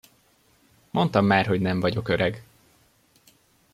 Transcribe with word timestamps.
Mondtam 0.91 1.25
már, 1.25 1.45
hogy 1.45 1.61
nem 1.61 1.79
vagyok 1.79 2.07
öreg! 2.07 2.43